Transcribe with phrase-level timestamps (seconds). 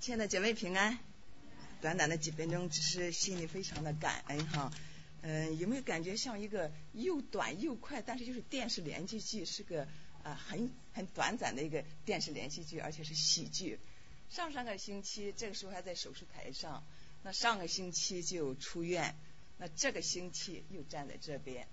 [0.00, 0.98] 亲爱的姐妹平安，
[1.82, 4.72] 短短的几分钟，只是心里非常的感恩哈。
[5.20, 9.86] 嗯，有没有感觉像一个又短又快，但是就是电视连续剧，是个
[10.22, 13.78] 啊很很短暂的一个电视连续剧，而且是喜剧。
[14.30, 16.82] 上上个星期这个时候还在手术台上，
[17.22, 19.14] 那上个星期就出院，
[19.58, 21.68] 那这个星期又站在这边。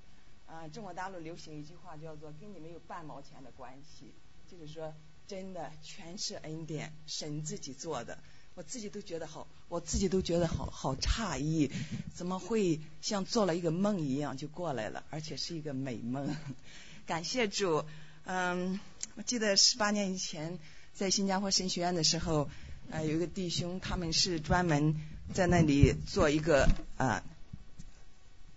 [0.47, 4.13] 啊，中国大陆流行一句话叫做“跟你没有半毛钱的关系”，
[4.51, 4.93] 就是说。
[5.27, 8.18] 真的全是恩典，神自己做的，
[8.55, 11.69] 我自己都觉得好，我自己都觉得好好诧异，
[12.15, 16.33] 怎么会像做了一个梦一样就过来了，而且是一个美梦。
[17.05, 17.83] 感谢主，
[18.23, 18.79] 嗯，
[19.15, 20.57] 我记得十八年以前
[20.93, 22.49] 在新加坡神学院的时候，
[22.89, 24.96] 呃，有一个弟兄，他们是专门
[25.33, 27.21] 在那里做一个啊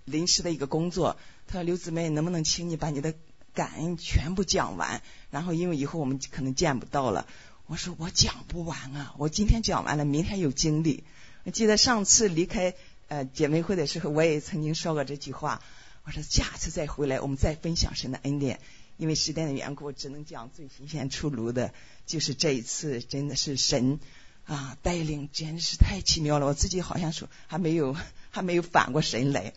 [0.05, 1.16] 临时的一个工作，
[1.48, 3.12] 他说刘姊妹，能不能请你把你的。
[3.55, 7.27] 感恩全部讲完，然后因为以后我们可能见不到了，
[7.67, 11.05] 我说我讲不完啊，我今天讲完了，明天有精力。
[11.45, 12.75] 我记得上次离开
[13.09, 15.62] 呃姐妹会的时候，我也曾经说过这句话，
[16.05, 18.61] 我说下次再回来，我们再分享神的恩典。
[18.97, 21.73] 因为时间的缘故，只能讲最新鲜出炉的，
[22.05, 23.98] 就是这一次真的是神
[24.45, 26.45] 啊带领，简直是太奇妙了。
[26.45, 27.97] 我自己好像说还没有
[28.29, 29.55] 还没有反过神来。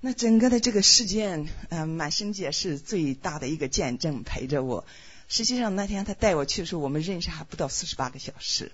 [0.00, 4.86] 那整个的这个事件，嗯，满生姐是最大的一个见证，陪着我。
[5.26, 8.70] 实际上那天他带我去的时候，我们认识还不到四十八个小时。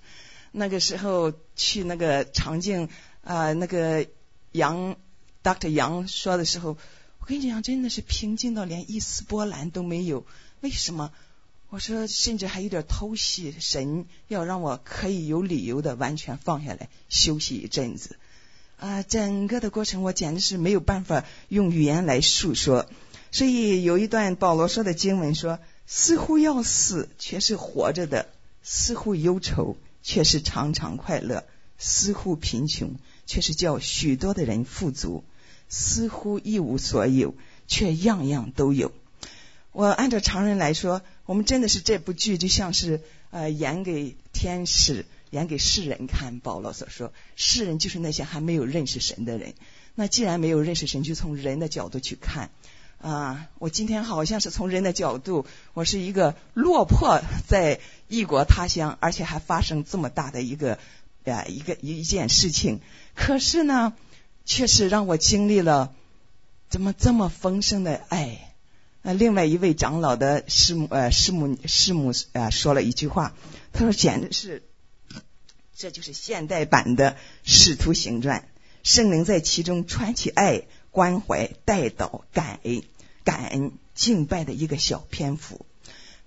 [0.51, 2.89] 那个时候去那个长镜
[3.23, 4.07] 啊，那个
[4.51, 4.95] 杨
[5.43, 6.77] Doctor 杨说的时候，
[7.19, 10.25] 我跟你讲，真的是平静到连一丝波澜都没有。
[10.61, 11.11] 为什么？
[11.69, 18.17] 我说甚至还有点偷袭，神要让我可以有理由的完全放下来休息一阵子。
[18.77, 22.85] 啊，整个的过程我简直是没有办法用语言来述说。
[23.31, 28.25] 所以有一段保罗说的经文说：“似乎要死，却是活着的；
[28.63, 31.43] 似乎忧愁，却是常常快乐；
[31.77, 35.23] 似乎贫穷，却是叫许多的人富足；
[35.67, 37.33] 似乎一无所有，
[37.67, 38.91] 却样样都有。”
[39.73, 45.05] 我按照常人来说，我们真的是这部剧就像是呃演给天使。
[45.35, 49.53] 演给世人看，保罗所说，世人就是那些还没有认识神的人。
[49.93, 52.51] 那既然没有认识神，就从人的角度去看
[53.01, 53.49] 啊。
[53.59, 60.79] 我今天好像是从人的角度，我是一个落魄在异国他乡，而且还发生这么大的一个
[61.25, 62.79] 啊一个一件事情。
[63.13, 63.91] 可是呢，
[64.45, 65.93] 却是让我经历了
[66.69, 68.53] 怎么这么丰盛的爱。
[69.01, 73.33] 那另外一位长老的师母呃师母师母啊说了一句话，
[73.73, 74.63] 他说简直是。
[75.77, 77.11] 这就是现代版的
[77.43, 78.39] 《使徒行传》，
[78.83, 82.83] 圣灵在其中传起爱、关怀、带导、感恩、
[83.25, 85.65] 感恩、敬拜的一个小篇幅。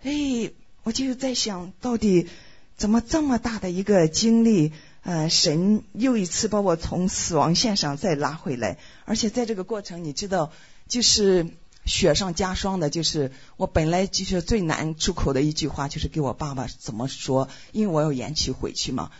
[0.02, 0.50] 哎，
[0.82, 2.28] 我就在想到底
[2.76, 8.76] 怎么这么大的一个经历，呃，神又一次把我从死亡线上再拉回来，
[9.06, 10.52] 而且在这个过程，你知道，
[10.88, 11.46] 就是
[11.86, 19.10] 雪上加霜的，就是我本来就是最难出口的一句话，就是给我爸爸怎么说，因为我要延期回去嘛。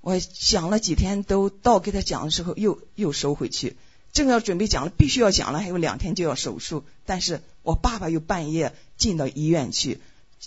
[0.00, 3.76] 我讲了几天，都到给他讲的时候，又又收回去。
[4.12, 6.84] 正要准备讲了，必须要讲了，还有两天就要手术。
[7.04, 10.00] 但是我爸爸又半夜进到医院去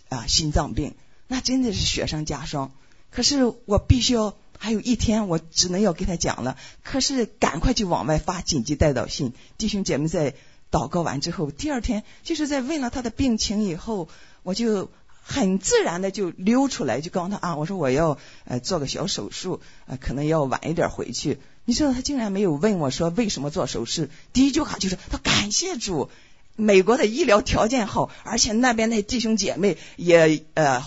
[0.09, 0.95] 啊，心脏病，
[1.27, 2.71] 那真的是雪上加霜。
[3.11, 6.57] 可是我必须要还有一天，我只能要给他讲了。
[6.81, 10.33] 可是赶快就往外发紧急带导信，弟兄姐妹在
[10.71, 14.07] 祷告完之后，第二天就是在问了他的病情以后，
[14.43, 14.89] 我就。
[15.23, 21.39] 很自然的就溜出来，就告诉他啊，我说我要呃做个小手术，呃可能要晚一点回去。
[21.63, 26.09] 你知道他竟然没有问我说为什么做手术，第一句话就是他感谢主，
[26.55, 30.83] 美国的医疗条件好，而且那边的弟兄姐妹也呃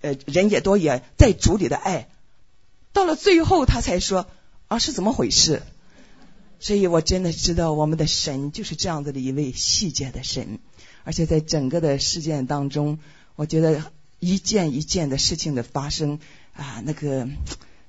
[0.00, 2.08] 呃人也多，也在主里的爱。
[2.94, 4.26] 到了最后他才说
[4.66, 5.62] 啊是怎么回事？
[6.58, 10.58] 所以我真的知道我们的神就是这样子的一位细节的神，
[11.04, 12.98] 而且在整个的事件当中。
[13.36, 13.82] 我觉得
[14.20, 16.18] 一件一件的事情的发生
[16.52, 17.28] 啊，那个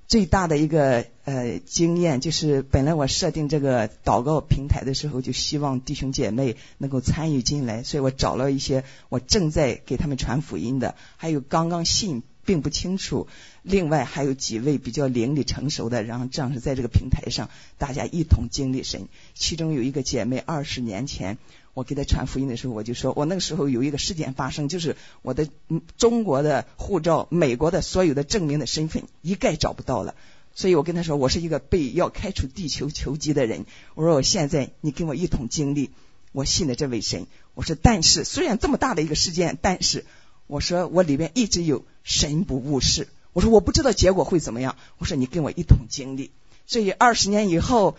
[0.08, 13.28] 最大的一个呃经验就是，本来我设定这个祷告平台的时候，就希望弟兄姐妹能够参与进来，所以我找了一些我正在给他们传福音的，还有刚刚信并不清楚，
[13.64, 19.08] 另外还有几位比较灵力成熟的，然后这样是在这个平台上大家一同经历神。
[19.34, 21.38] 其中有一个姐妹二十年前。
[21.76, 25.50] 我给她传福音的时候，我就说，我那个时候有一个事件发生，就是我的
[25.98, 30.16] 中国的护照、美国的所有的证明的身份一概找不到了，
[30.54, 33.66] 所以我跟他说，我是一个被要开除地球球籍的人。
[33.96, 35.90] 我说我现在你跟我一同经历，
[36.32, 37.28] 我信的这位神。
[37.56, 40.06] 我说，但是虽然这么大的一个事件，但是
[40.48, 43.08] 我说我里边一直有神不误事。
[43.34, 44.78] 我说我不知道结果会怎么样。
[44.98, 46.32] 我说你跟我一同经历。
[46.66, 47.98] 所以二十年以后，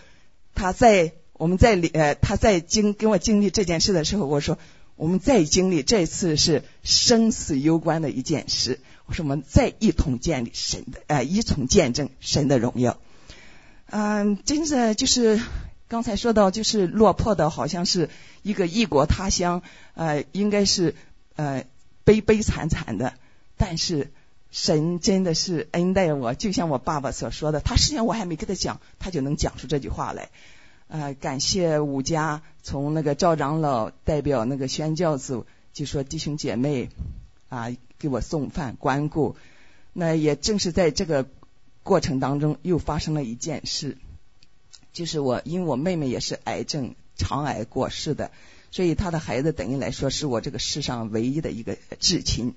[0.55, 4.59] 他在我们在里呃他在经跟我经历这件事的时候，我说
[4.97, 8.81] 我们再经历这次是生死攸关的一件事。
[9.07, 12.99] 我说我们再一同建立神的呃一同见证神的荣耀。
[13.89, 15.41] 嗯，真的就是
[15.87, 18.11] 刚才说到，就是落魄的好像是
[18.43, 19.63] 一个异国他乡，
[19.95, 20.97] 呃，应该是
[21.37, 21.65] 呃
[22.07, 23.13] 悲悲惨惨的。
[23.59, 24.11] 但是
[24.51, 30.31] 神真的是恩待我，就像我爸爸所说的，他实际上我还没跟他讲，他就能讲出这句话来。
[30.89, 35.45] 呃，感谢五家从那个赵长老代表那个宣教组，
[35.75, 36.89] 就说弟兄姐妹
[37.51, 37.69] 啊
[37.99, 39.37] 给我送饭关顾。
[39.93, 41.27] 那也正是在这个。
[41.87, 43.97] 过程当中又发生了一件事，
[44.93, 48.33] 就是我因为我妹妹也是癌症肠癌过世的，
[48.77, 52.55] 所以他的孩子等于来说是我这个世上唯一的一个至亲。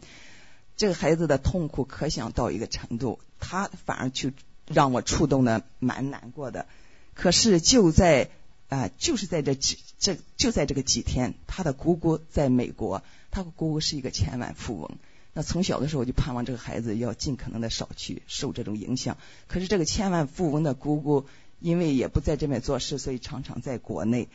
[0.75, 4.31] 这个孩子的痛苦可想到一个程度，他反而就
[4.68, 6.66] 让我触动的蛮难过的。
[7.13, 8.31] 可是就在
[8.68, 13.01] 啊，就是在这几这就在这个几天，他的姑姑在美国，
[13.31, 14.98] 他姑姑是一个千万富翁。
[15.31, 19.16] 那从小的时候就盼望这个孩子要尽可能的少去受这种影响。
[19.48, 21.27] 可是这个千万富翁的姑姑，
[21.62, 24.27] 因为也不在这边做事，所以常常在国内，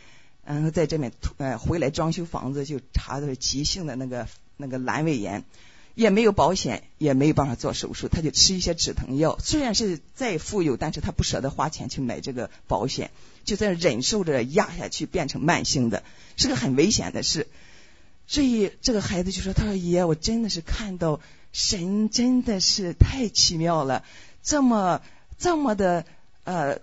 [0.46, 5.44] 然后在这边呃回来装修房子就查的是急性的那个那个阑尾炎，
[5.94, 9.38] 也没有保险，也没有办法做手术，他就吃一些止疼药。
[9.38, 13.11] 虽然是再富有，但是他不舍得花钱去买这个保险，
[13.44, 16.02] 就在忍受着压下去，变成慢性的，
[16.37, 17.47] 是个很危险的事。
[18.26, 21.20] 所以这个孩子就说：“他说爷，我真的是看到
[21.52, 24.05] 神真的是太奇妙了，
[24.43, 25.02] 这么
[25.38, 26.06] 这么的
[26.44, 26.81] 呃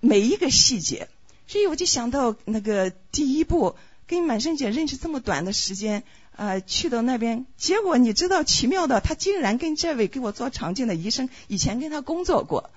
[0.00, 1.08] 每一个细节。”
[1.46, 3.76] 所以我就想到那个第一步，
[4.06, 6.02] 跟满生姐认识这么短的时间
[6.36, 12.70] 啊，去到那边，结果你知道奇妙的，他竟然跟这位给我做肠镜的医生以前跟他工作过。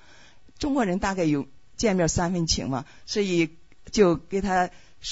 [0.60, 3.50] 中国人大概有见面三分情嘛，所以
[3.92, 4.70] 就给他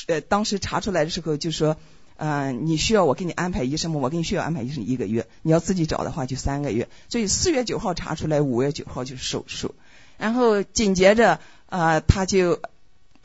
[0.08, 1.78] 呃当时查出来的时候就说。
[2.18, 4.00] 嗯，你需要我给你安排医生吗？
[4.02, 6.88] 我给你需要安排医生一个月，你要自己找的话就三个月。
[7.10, 9.76] 所以四月九号查出来，五月九号就是手术。
[10.18, 12.62] 然后紧接着呃，他就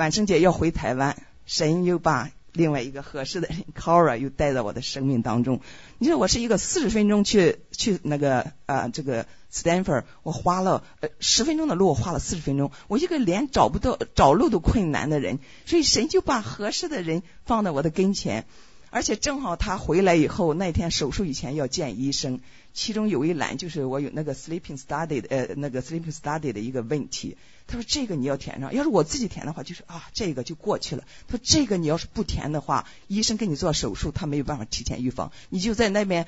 [0.00, 1.14] 万圣节要回台湾，
[1.44, 5.60] 神又把另外一个合适的人 Cora 又带到我的生命当中。
[5.98, 12.72] 你说我是一个四十分钟去去那个啊这个 Stanford，我花了呃十分钟的路，我花了四十分钟。
[12.88, 18.46] 我一个连找不到找路都困难的人，所以神就把合适的人放在我的跟前。
[18.90, 22.40] 而且正好他回来以后，那天手术以前要见医生，
[22.74, 27.36] 其中有一栏就是我有那个 sleeping study 的呃那个 sleeping study 的一个问题。
[27.68, 31.04] 他说这个你要填上，要是我自己填的话，就是啊这个就过去了。
[31.28, 36.26] 他说这个你要是不填的话，医生给你做手术，他没有办法提前预防，你就在那边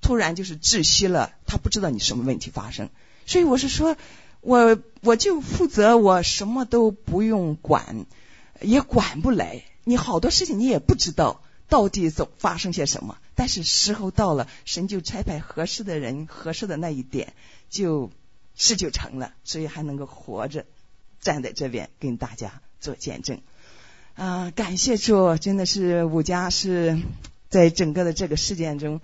[0.00, 2.90] 突然就是窒息了，他不知道你什么问题发生。
[3.26, 3.96] 所以我是说，
[4.40, 8.06] 我我就负责我什么都不用管，
[8.60, 11.40] 也管不来，你好多事情你也不知道。
[11.74, 13.18] 到底总发生些什么？
[13.34, 17.32] 但是时候到了，神就差派合适的人，合适的那一点，
[17.68, 18.12] 就
[18.54, 20.66] 事就成了，所以还能够活着
[21.20, 23.40] 站在这边跟大家做见证。
[24.14, 26.96] 啊，感谢主，真的是五家是
[27.48, 29.00] 在整个的这个事件中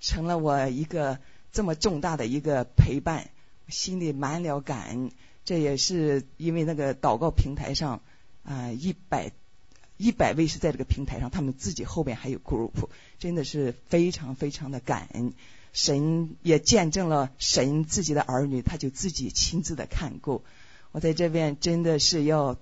[0.00, 1.18] 成了我一个
[1.52, 3.28] 这么重大的一个陪伴，
[3.68, 5.12] 心里满了感恩。
[5.44, 8.00] 这也是因为那个祷告平台上
[8.44, 9.30] 啊一百。
[9.96, 15.32] 一百位是在这个平台上，他们自己后边还有 group，真的是非常非常的感恩。
[15.72, 20.42] 神也见证了神自己的儿女，他就自己亲自的看顾。
[20.92, 22.56] 我在这边真的是要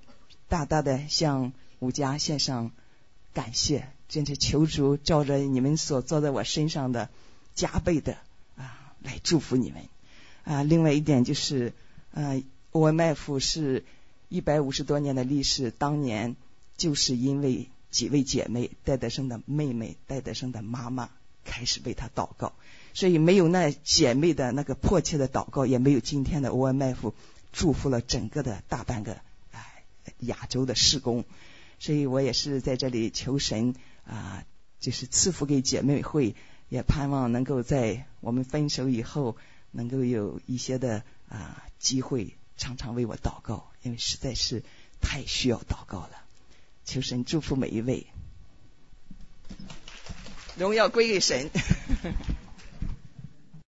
[0.49, 2.71] 大大的向吴家献上
[3.33, 7.09] 感谢，真是求主照着你们所做在我身上的
[7.55, 8.17] 加倍的
[8.57, 9.83] 啊来祝福你们
[10.45, 10.62] 啊。
[10.62, 11.73] 另外一点就是，
[12.12, 13.85] 呃，OMF 是
[14.29, 16.37] 一百五十多年的历史，当年。
[16.76, 21.11] 就是因为几位姐妹戴德生的妹妹戴德生的妈妈
[21.45, 22.52] 开始为他祷告，
[22.95, 27.12] 所以没有那姐妹的那个迫切的祷告，也没有今天的 OMF
[27.52, 29.19] 祝福了整个的大半个
[30.21, 31.25] 亚洲的施工，
[31.79, 33.75] 所以我也是在这里求神
[34.05, 34.45] 啊，
[34.81, 36.35] 就是赐福给姐妹会，
[36.69, 39.37] 也盼望能够在我们分手以后，
[39.71, 44.62] 能够有一些的啊机会常常为我祷告，因为实在是
[45.00, 46.22] 太需要祷告了。
[46.85, 48.07] 求神祝福每一位，
[50.57, 51.51] 荣耀归给神。